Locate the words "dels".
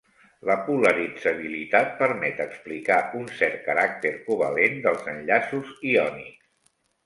4.89-5.07